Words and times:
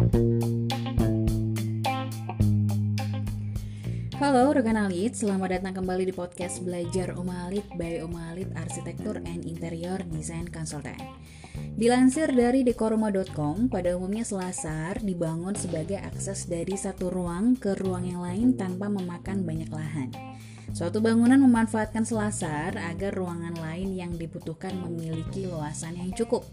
Halo 0.00 0.16
rekan 4.56 4.80
Alit, 4.80 5.12
selamat 5.12 5.60
datang 5.60 5.76
kembali 5.76 6.08
di 6.08 6.14
podcast 6.16 6.64
Belajar 6.64 7.12
Oma 7.20 7.44
Alit 7.44 7.68
by 7.76 8.00
Oma 8.00 8.32
Alit 8.32 8.48
Arsitektur 8.56 9.20
and 9.28 9.44
Interior 9.44 10.00
Design 10.08 10.48
Consultant. 10.48 10.96
Dilansir 11.76 12.32
dari 12.32 12.64
dekoruma.com, 12.64 13.68
pada 13.68 13.92
umumnya 13.92 14.24
selasar 14.24 15.04
dibangun 15.04 15.52
sebagai 15.52 16.00
akses 16.00 16.48
dari 16.48 16.80
satu 16.80 17.12
ruang 17.12 17.60
ke 17.60 17.76
ruang 17.76 18.08
yang 18.08 18.24
lain 18.24 18.56
tanpa 18.56 18.88
memakan 18.88 19.44
banyak 19.44 19.68
lahan. 19.68 20.08
Suatu 20.70 21.02
bangunan 21.02 21.42
memanfaatkan 21.42 22.06
selasar 22.06 22.78
agar 22.78 23.10
ruangan 23.10 23.58
lain 23.58 23.98
yang 23.98 24.12
dibutuhkan 24.14 24.70
memiliki 24.78 25.50
luasan 25.50 25.98
yang 25.98 26.14
cukup. 26.14 26.46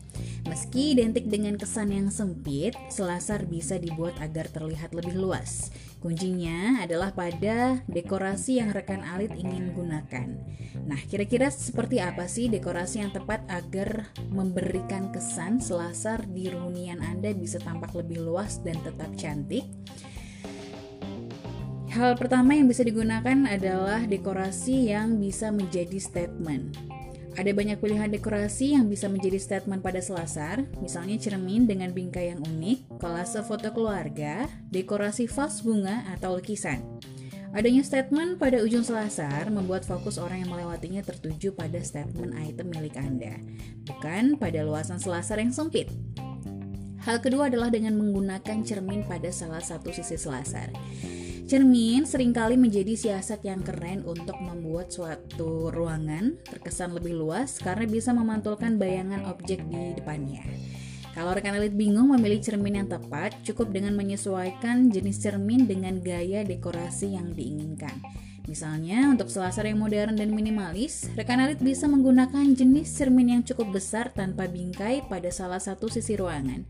Meski 0.50 0.98
identik 0.98 1.30
dengan 1.30 1.54
kesan 1.54 1.94
yang 1.94 2.10
sempit, 2.10 2.74
selasar 2.90 3.46
bisa 3.46 3.78
dibuat 3.78 4.18
agar 4.18 4.50
terlihat 4.50 4.98
lebih 4.98 5.14
luas. 5.14 5.70
Kuncinya 6.02 6.82
adalah 6.82 7.14
pada 7.14 7.82
dekorasi 7.86 8.58
yang 8.58 8.74
rekan 8.74 9.06
alit 9.06 9.34
ingin 9.38 9.74
gunakan. 9.78 10.28
Nah, 10.88 11.00
kira-kira 11.06 11.54
seperti 11.54 12.02
apa 12.02 12.26
sih 12.26 12.50
dekorasi 12.50 13.06
yang 13.06 13.12
tepat 13.14 13.46
agar 13.50 14.10
memberikan 14.34 15.14
kesan 15.14 15.62
selasar 15.62 16.26
di 16.26 16.50
hunian 16.50 17.06
Anda 17.06 17.34
bisa 17.38 17.62
tampak 17.62 17.94
lebih 17.94 18.24
luas 18.24 18.62
dan 18.66 18.82
tetap 18.82 19.14
cantik? 19.14 19.66
Hal 21.98 22.14
pertama 22.14 22.54
yang 22.54 22.70
bisa 22.70 22.86
digunakan 22.86 23.50
adalah 23.50 24.06
dekorasi 24.06 24.94
yang 24.94 25.18
bisa 25.18 25.50
menjadi 25.50 25.98
statement. 25.98 26.78
Ada 27.34 27.50
banyak 27.58 27.82
pilihan 27.82 28.14
dekorasi 28.14 28.78
yang 28.78 28.86
bisa 28.86 29.10
menjadi 29.10 29.42
statement 29.42 29.82
pada 29.82 29.98
selasar, 29.98 30.62
misalnya 30.78 31.18
cermin 31.18 31.66
dengan 31.66 31.90
bingkai 31.90 32.38
yang 32.38 32.46
unik, 32.46 33.02
kolase 33.02 33.42
foto 33.42 33.74
keluarga, 33.74 34.46
dekorasi 34.70 35.26
vas 35.26 35.66
bunga, 35.66 36.06
atau 36.14 36.38
lukisan. 36.38 36.86
Adanya 37.58 37.82
statement 37.82 38.38
pada 38.38 38.62
ujung 38.62 38.86
selasar 38.86 39.50
membuat 39.50 39.82
fokus 39.82 40.22
orang 40.22 40.46
yang 40.46 40.54
melewatinya 40.54 41.02
tertuju 41.02 41.50
pada 41.58 41.82
statement 41.82 42.38
item 42.38 42.78
milik 42.78 42.94
Anda, 42.94 43.42
bukan 43.90 44.38
pada 44.38 44.62
luasan 44.62 45.02
selasar 45.02 45.42
yang 45.42 45.50
sempit. 45.50 45.90
Hal 47.02 47.26
kedua 47.26 47.50
adalah 47.50 47.74
dengan 47.74 47.98
menggunakan 47.98 48.62
cermin 48.62 49.02
pada 49.10 49.34
salah 49.34 49.66
satu 49.66 49.90
sisi 49.90 50.14
selasar. 50.14 50.70
Cermin 51.48 52.04
sering 52.04 52.36
kali 52.36 52.60
menjadi 52.60 52.92
siasat 52.92 53.40
yang 53.48 53.64
keren 53.64 54.04
untuk 54.04 54.36
membuat 54.36 54.92
suatu 54.92 55.72
ruangan 55.72 56.36
terkesan 56.44 56.92
lebih 56.92 57.16
luas 57.16 57.64
karena 57.64 57.88
bisa 57.88 58.12
memantulkan 58.12 58.76
bayangan 58.76 59.24
objek 59.32 59.64
di 59.72 59.96
depannya. 59.96 60.44
Kalau 61.16 61.32
rekan 61.32 61.56
elit 61.56 61.72
bingung 61.72 62.12
memilih 62.12 62.44
cermin 62.44 62.84
yang 62.84 62.92
tepat, 62.92 63.32
cukup 63.48 63.72
dengan 63.72 63.96
menyesuaikan 63.96 64.92
jenis 64.92 65.24
cermin 65.24 65.64
dengan 65.64 66.04
gaya 66.04 66.44
dekorasi 66.44 67.16
yang 67.16 67.32
diinginkan. 67.32 67.96
Misalnya, 68.48 69.12
untuk 69.12 69.28
selasar 69.28 69.68
yang 69.68 69.84
modern 69.84 70.16
dan 70.16 70.32
minimalis, 70.32 71.12
rekan 71.20 71.44
elit 71.44 71.60
bisa 71.60 71.84
menggunakan 71.84 72.56
jenis 72.56 72.88
cermin 72.96 73.36
yang 73.36 73.44
cukup 73.44 73.76
besar 73.76 74.08
tanpa 74.16 74.48
bingkai 74.48 75.04
pada 75.12 75.28
salah 75.28 75.60
satu 75.60 75.92
sisi 75.92 76.16
ruangan. 76.16 76.64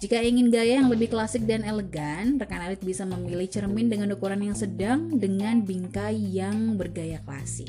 Jika 0.00 0.24
ingin 0.24 0.48
gaya 0.48 0.80
yang 0.80 0.88
lebih 0.88 1.12
klasik 1.12 1.44
dan 1.44 1.68
elegan, 1.68 2.40
rekan 2.40 2.64
elit 2.64 2.80
bisa 2.80 3.04
memilih 3.04 3.44
cermin 3.44 3.92
dengan 3.92 4.16
ukuran 4.16 4.40
yang 4.40 4.56
sedang 4.56 5.12
dengan 5.20 5.60
bingkai 5.60 6.16
yang 6.16 6.80
bergaya 6.80 7.20
klasik. 7.28 7.68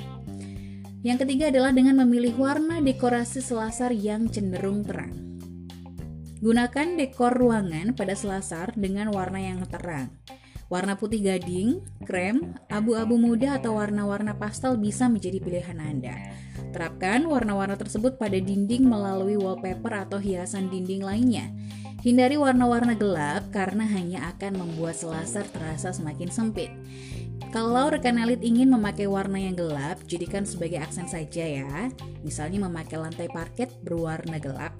Yang 1.03 1.27
ketiga 1.27 1.51
adalah 1.51 1.75
dengan 1.75 1.99
memilih 1.99 2.39
warna 2.39 2.79
dekorasi 2.79 3.43
selasar 3.43 3.91
yang 3.91 4.31
cenderung 4.31 4.87
terang. 4.87 5.35
Gunakan 6.39 6.95
dekor 6.95 7.35
ruangan 7.35 7.91
pada 7.91 8.15
selasar 8.15 8.71
dengan 8.79 9.11
warna 9.11 9.43
yang 9.43 9.59
terang. 9.67 10.15
Warna 10.73 10.97
putih 10.97 11.21
gading, 11.21 11.85
krem, 12.01 12.57
abu-abu 12.65 13.13
muda 13.13 13.61
atau 13.61 13.77
warna-warna 13.77 14.33
pastel 14.33 14.73
bisa 14.73 15.05
menjadi 15.05 15.37
pilihan 15.37 15.77
Anda. 15.77 16.17
Terapkan 16.73 17.29
warna-warna 17.29 17.77
tersebut 17.77 18.17
pada 18.17 18.41
dinding 18.41 18.89
melalui 18.89 19.37
wallpaper 19.37 19.93
atau 19.93 20.17
hiasan 20.17 20.73
dinding 20.73 21.05
lainnya. 21.05 21.53
Hindari 22.01 22.41
warna-warna 22.41 22.97
gelap 22.97 23.53
karena 23.53 23.85
hanya 23.85 24.33
akan 24.33 24.65
membuat 24.65 24.97
selasar 24.97 25.45
terasa 25.45 25.93
semakin 25.93 26.33
sempit. 26.33 26.73
Kalau 27.53 27.93
rekan 27.93 28.17
elit 28.17 28.41
ingin 28.41 28.73
memakai 28.73 29.05
warna 29.05 29.37
yang 29.37 29.53
gelap, 29.53 30.01
jadikan 30.09 30.41
sebagai 30.41 30.81
aksen 30.81 31.05
saja 31.05 31.45
ya. 31.45 31.93
Misalnya 32.25 32.65
memakai 32.65 32.97
lantai 32.97 33.29
parket 33.29 33.69
berwarna 33.85 34.41
gelap. 34.41 34.73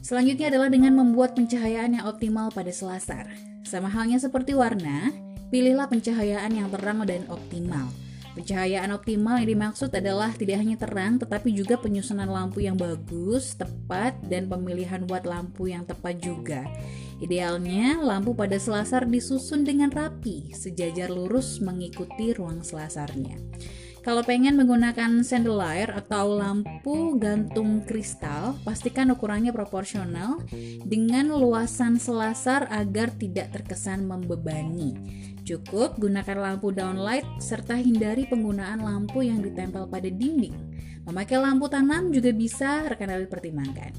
Selanjutnya 0.00 0.48
adalah 0.48 0.72
dengan 0.72 0.96
membuat 0.96 1.36
pencahayaan 1.36 2.00
yang 2.00 2.04
optimal 2.08 2.48
pada 2.48 2.72
selasar. 2.72 3.28
Sama 3.64 3.92
halnya 3.92 4.16
seperti 4.16 4.56
warna, 4.56 5.12
pilihlah 5.52 5.86
pencahayaan 5.92 6.56
yang 6.56 6.72
terang 6.72 7.04
dan 7.04 7.28
optimal. 7.28 7.92
Pencahayaan 8.30 8.94
optimal 8.94 9.42
yang 9.42 9.58
dimaksud 9.58 9.90
adalah 9.90 10.30
tidak 10.32 10.62
hanya 10.62 10.78
terang, 10.78 11.18
tetapi 11.18 11.50
juga 11.50 11.74
penyusunan 11.76 12.30
lampu 12.30 12.62
yang 12.62 12.78
bagus, 12.78 13.58
tepat, 13.58 14.16
dan 14.30 14.46
pemilihan 14.46 15.02
watt 15.10 15.26
lampu 15.26 15.68
yang 15.68 15.82
tepat 15.82 16.22
juga. 16.22 16.62
Idealnya, 17.18 17.98
lampu 18.00 18.32
pada 18.32 18.54
selasar 18.56 19.04
disusun 19.04 19.66
dengan 19.66 19.90
rapi, 19.90 20.54
sejajar 20.54 21.10
lurus 21.10 21.58
mengikuti 21.58 22.30
ruang 22.30 22.62
selasarnya. 22.62 23.34
Kalau 24.00 24.24
pengen 24.24 24.56
menggunakan 24.56 25.20
chandelier 25.20 25.92
atau 25.92 26.32
lampu 26.32 27.20
gantung 27.20 27.84
kristal, 27.84 28.56
pastikan 28.64 29.12
ukurannya 29.12 29.52
proporsional 29.52 30.40
dengan 30.88 31.36
luasan 31.36 32.00
selasar 32.00 32.64
agar 32.72 33.12
tidak 33.12 33.52
terkesan 33.52 34.08
membebani. 34.08 34.96
Cukup 35.44 36.00
gunakan 36.00 36.40
lampu 36.40 36.72
downlight 36.72 37.28
serta 37.44 37.76
hindari 37.76 38.24
penggunaan 38.24 38.80
lampu 38.80 39.20
yang 39.20 39.44
ditempel 39.44 39.84
pada 39.84 40.08
dinding. 40.08 40.56
Memakai 41.04 41.36
lampu 41.36 41.68
tanam 41.68 42.08
juga 42.08 42.32
bisa 42.32 42.88
rekan 42.88 43.12
rekan 43.12 43.28
pertimbangkan. 43.28 43.92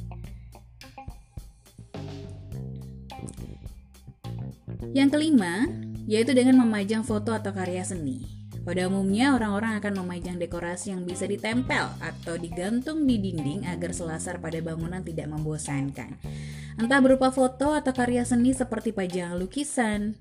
Yang 4.97 5.09
kelima, 5.13 5.69
yaitu 6.09 6.33
dengan 6.33 6.65
memajang 6.65 7.05
foto 7.05 7.29
atau 7.37 7.53
karya 7.53 7.85
seni. 7.85 8.40
Pada 8.61 8.85
umumnya, 8.85 9.33
orang-orang 9.33 9.81
akan 9.81 10.05
memajang 10.05 10.37
dekorasi 10.37 10.93
yang 10.93 11.01
bisa 11.01 11.25
ditempel 11.25 11.89
atau 11.97 12.37
digantung 12.37 13.09
di 13.09 13.17
dinding 13.17 13.65
agar 13.65 13.89
selasar 13.89 14.37
pada 14.37 14.61
bangunan 14.61 15.01
tidak 15.01 15.33
membosankan. 15.33 16.13
Entah 16.77 17.01
berupa 17.01 17.33
foto 17.33 17.73
atau 17.73 17.89
karya 17.89 18.21
seni 18.21 18.53
seperti 18.53 18.93
pajangan 18.93 19.41
lukisan, 19.41 20.15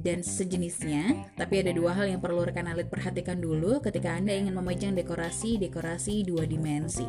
dan 0.00 0.24
sejenisnya, 0.24 1.28
tapi 1.36 1.60
ada 1.60 1.76
dua 1.76 1.92
hal 1.92 2.08
yang 2.08 2.20
perlu 2.24 2.40
rekan 2.40 2.64
alit 2.72 2.88
perhatikan 2.88 3.36
dulu 3.36 3.84
ketika 3.84 4.16
Anda 4.16 4.32
ingin 4.32 4.56
memajang 4.56 4.96
dekorasi-dekorasi 4.96 6.24
dua 6.24 6.48
dimensi. 6.48 7.04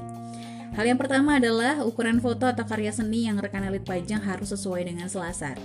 Hal 0.75 0.87
yang 0.87 0.99
pertama 0.99 1.39
adalah 1.39 1.83
ukuran 1.83 2.19
foto 2.23 2.47
atau 2.47 2.63
karya 2.63 2.91
seni 2.91 3.27
yang 3.27 3.39
rekan 3.39 3.63
alit 3.63 3.83
pajang 3.83 4.23
harus 4.23 4.51
sesuai 4.55 4.87
dengan 4.87 5.07
selasar. 5.07 5.55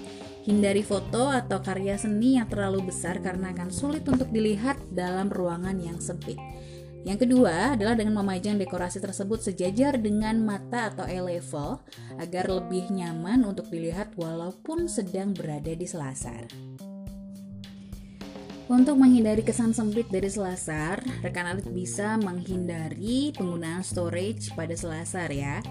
Hindari 0.46 0.86
foto 0.86 1.26
atau 1.26 1.58
karya 1.58 1.98
seni 1.98 2.38
yang 2.38 2.46
terlalu 2.46 2.94
besar 2.94 3.18
karena 3.18 3.50
akan 3.50 3.66
sulit 3.66 4.06
untuk 4.06 4.30
dilihat 4.30 4.78
dalam 4.94 5.26
ruangan 5.26 5.74
yang 5.82 5.98
sempit. 5.98 6.38
Yang 7.02 7.26
kedua 7.26 7.74
adalah 7.74 7.98
dengan 7.98 8.22
memajang 8.22 8.54
dekorasi 8.54 9.02
tersebut 9.02 9.42
sejajar 9.42 9.98
dengan 9.98 10.38
mata 10.46 10.94
atau 10.94 11.02
eye 11.02 11.18
level 11.18 11.82
agar 12.22 12.46
lebih 12.46 12.94
nyaman 12.94 13.42
untuk 13.42 13.66
dilihat 13.74 14.14
walaupun 14.14 14.86
sedang 14.86 15.34
berada 15.34 15.74
di 15.74 15.86
selasar. 15.86 16.46
Untuk 18.66 18.98
menghindari 18.98 19.46
kesan 19.46 19.74
sempit 19.74 20.10
dari 20.10 20.26
selasar, 20.26 20.98
rekan 21.22 21.46
alit 21.46 21.70
bisa 21.70 22.18
menghindari 22.22 23.30
penggunaan 23.34 23.86
storage 23.86 24.50
pada 24.54 24.74
selasar 24.74 25.30
ya. 25.30 25.62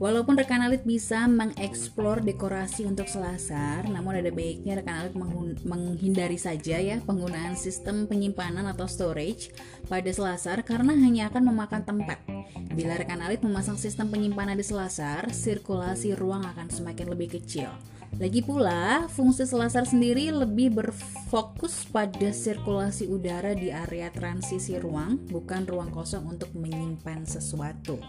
Walaupun 0.00 0.32
rekan 0.40 0.64
alit 0.64 0.80
bisa 0.88 1.28
mengeksplor 1.28 2.24
dekorasi 2.24 2.88
untuk 2.88 3.04
selasar, 3.04 3.84
namun 3.84 4.16
ada 4.16 4.32
baiknya 4.32 4.80
rekan 4.80 5.04
alit 5.04 5.12
menghindari 5.60 6.40
saja 6.40 6.80
ya 6.80 7.04
penggunaan 7.04 7.52
sistem 7.52 8.08
penyimpanan 8.08 8.64
atau 8.72 8.88
storage 8.88 9.52
pada 9.92 10.08
selasar 10.08 10.64
karena 10.64 10.96
hanya 10.96 11.28
akan 11.28 11.52
memakan 11.52 11.84
tempat. 11.84 12.16
Bila 12.72 12.96
rekan 12.96 13.20
alit 13.20 13.44
memasang 13.44 13.76
sistem 13.76 14.08
penyimpanan 14.08 14.56
di 14.56 14.64
selasar, 14.64 15.28
sirkulasi 15.28 16.16
ruang 16.16 16.48
akan 16.48 16.72
semakin 16.72 17.12
lebih 17.12 17.36
kecil. 17.36 17.68
Lagi 18.16 18.40
pula, 18.40 19.04
fungsi 19.12 19.44
selasar 19.44 19.84
sendiri 19.84 20.32
lebih 20.32 20.80
berfokus 20.80 21.84
pada 21.92 22.32
sirkulasi 22.32 23.04
udara 23.04 23.52
di 23.52 23.68
area 23.68 24.08
transisi 24.08 24.80
ruang, 24.80 25.20
bukan 25.28 25.68
ruang 25.68 25.92
kosong 25.92 26.24
untuk 26.24 26.48
menyimpan 26.56 27.28
sesuatu. 27.28 28.00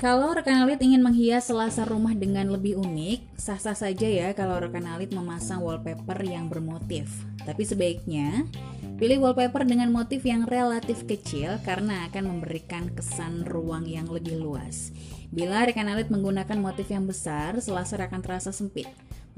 Kalau 0.00 0.32
rekan 0.32 0.64
alit 0.64 0.80
ingin 0.80 1.04
menghias 1.04 1.52
selasar 1.52 1.84
rumah 1.84 2.16
dengan 2.16 2.48
lebih 2.48 2.80
unik, 2.80 3.36
sah-sah 3.36 3.76
saja 3.76 4.08
ya 4.08 4.32
kalau 4.32 4.56
rekan 4.56 4.88
alit 4.88 5.12
memasang 5.12 5.60
wallpaper 5.60 6.16
yang 6.24 6.48
bermotif. 6.48 7.04
Tapi 7.44 7.68
sebaiknya 7.68 8.48
pilih 8.96 9.20
wallpaper 9.20 9.68
dengan 9.68 9.92
motif 9.92 10.24
yang 10.24 10.48
relatif 10.48 11.04
kecil 11.04 11.60
karena 11.68 12.08
akan 12.08 12.32
memberikan 12.32 12.88
kesan 12.96 13.44
ruang 13.44 13.84
yang 13.84 14.08
lebih 14.08 14.40
luas. 14.40 14.88
Bila 15.28 15.68
rekan 15.68 15.92
alit 15.92 16.08
menggunakan 16.08 16.56
motif 16.56 16.88
yang 16.88 17.04
besar, 17.04 17.60
selasar 17.60 18.00
akan 18.08 18.24
terasa 18.24 18.56
sempit. 18.56 18.88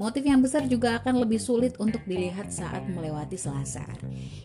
Motif 0.03 0.27
yang 0.27 0.43
besar 0.43 0.67
juga 0.67 0.99
akan 0.99 1.23
lebih 1.23 1.39
sulit 1.39 1.79
untuk 1.79 2.03
dilihat 2.11 2.51
saat 2.51 2.83
melewati 2.91 3.39
selasar. 3.39 3.95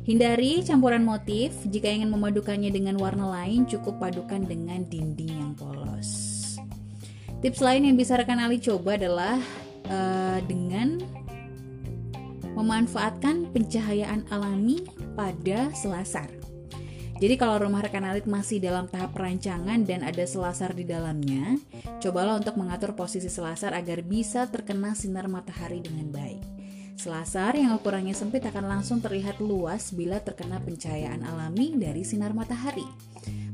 Hindari 0.06 0.62
campuran 0.62 1.02
motif. 1.02 1.50
Jika 1.66 1.90
ingin 1.90 2.14
memadukannya 2.14 2.70
dengan 2.70 2.94
warna 3.02 3.26
lain, 3.42 3.66
cukup 3.66 3.98
padukan 3.98 4.46
dengan 4.46 4.86
dinding 4.86 5.34
yang 5.34 5.58
polos. 5.58 6.46
Tips 7.42 7.58
lain 7.58 7.90
yang 7.90 7.98
bisa 7.98 8.22
rekan 8.22 8.38
alit 8.38 8.70
coba 8.70 9.02
adalah 9.02 9.42
uh, 9.90 10.38
dengan 10.46 11.02
memanfaatkan 12.54 13.50
pencahayaan 13.50 14.30
alami 14.30 14.86
pada 15.18 15.74
selasar. 15.74 16.37
Jadi 17.18 17.34
kalau 17.34 17.66
rumah 17.66 17.82
rekan 17.82 18.06
alit 18.06 18.30
masih 18.30 18.62
dalam 18.62 18.86
tahap 18.86 19.18
perancangan 19.18 19.82
dan 19.90 20.06
ada 20.06 20.22
selasar 20.22 20.78
di 20.78 20.86
dalamnya, 20.86 21.58
cobalah 21.98 22.38
untuk 22.38 22.54
mengatur 22.62 22.94
posisi 22.94 23.26
selasar 23.26 23.74
agar 23.74 24.06
bisa 24.06 24.46
terkena 24.46 24.94
sinar 24.94 25.26
matahari 25.26 25.82
dengan 25.82 26.14
baik. 26.14 26.42
Selasar 26.98 27.58
yang 27.58 27.74
ukurannya 27.78 28.14
sempit 28.14 28.46
akan 28.46 28.70
langsung 28.70 29.02
terlihat 29.02 29.42
luas 29.42 29.94
bila 29.94 30.22
terkena 30.22 30.62
pencahayaan 30.62 31.26
alami 31.26 31.74
dari 31.74 32.06
sinar 32.06 32.38
matahari. 32.38 32.86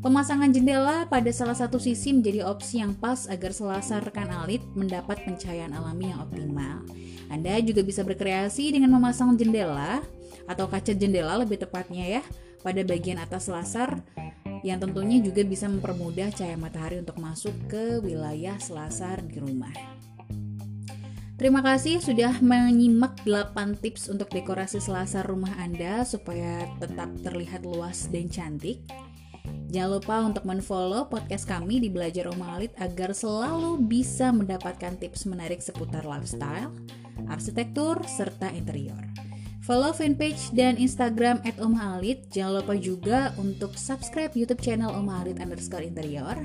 Pemasangan 0.04 0.52
jendela 0.52 1.08
pada 1.08 1.32
salah 1.32 1.56
satu 1.56 1.80
sisi 1.80 2.12
menjadi 2.12 2.44
opsi 2.44 2.84
yang 2.84 2.92
pas 2.92 3.32
agar 3.32 3.56
selasar 3.56 4.04
rekan 4.04 4.28
alit 4.28 4.60
mendapat 4.76 5.24
pencahayaan 5.24 5.72
alami 5.72 6.12
yang 6.12 6.20
optimal. 6.20 6.84
Anda 7.32 7.64
juga 7.64 7.80
bisa 7.80 8.04
berkreasi 8.04 8.76
dengan 8.76 8.92
memasang 8.92 9.40
jendela 9.40 10.04
atau 10.44 10.68
kaca 10.68 10.92
jendela 10.92 11.40
lebih 11.40 11.64
tepatnya 11.64 12.20
ya 12.20 12.24
pada 12.64 12.82
bagian 12.82 13.20
atas 13.20 13.52
selasar 13.52 14.00
yang 14.64 14.80
tentunya 14.80 15.20
juga 15.20 15.44
bisa 15.44 15.68
mempermudah 15.68 16.32
cahaya 16.32 16.56
matahari 16.56 17.04
untuk 17.04 17.20
masuk 17.20 17.52
ke 17.68 18.00
wilayah 18.00 18.56
selasar 18.58 19.20
di 19.28 19.38
rumah. 19.44 19.76
Terima 21.36 21.60
kasih 21.60 22.00
sudah 22.00 22.40
menyimak 22.40 23.20
8 23.28 23.84
tips 23.84 24.08
untuk 24.08 24.32
dekorasi 24.32 24.80
selasar 24.80 25.28
rumah 25.28 25.52
Anda 25.60 26.08
supaya 26.08 26.64
tetap 26.80 27.12
terlihat 27.20 27.68
luas 27.68 28.08
dan 28.08 28.32
cantik. 28.32 28.80
Jangan 29.74 29.92
lupa 30.00 30.16
untuk 30.24 30.46
menfollow 30.48 31.10
podcast 31.12 31.50
kami 31.50 31.84
di 31.84 31.90
Belajar 31.92 32.32
Oma 32.32 32.56
Alit 32.56 32.72
agar 32.80 33.12
selalu 33.12 33.82
bisa 33.84 34.32
mendapatkan 34.32 34.96
tips 34.96 35.28
menarik 35.28 35.60
seputar 35.60 36.08
lifestyle, 36.08 36.72
arsitektur, 37.28 38.00
serta 38.08 38.54
interior. 38.54 39.02
Follow 39.64 39.96
fanpage 39.96 40.52
dan 40.52 40.76
Instagram 40.76 41.40
at 41.48 41.56
Alit. 41.96 42.28
Jangan 42.36 42.60
lupa 42.60 42.76
juga 42.76 43.32
untuk 43.40 43.80
subscribe 43.80 44.36
YouTube 44.36 44.60
channel 44.60 44.92
Alit 44.92 45.40
underscore 45.40 45.88
interior. 45.88 46.36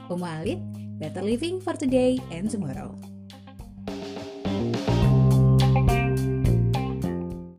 Oma 0.07 0.39
Alit, 0.39 0.63
better 1.03 1.19
living 1.19 1.59
for 1.59 1.75
today 1.75 2.15
and 2.31 2.47
tomorrow. 2.47 2.95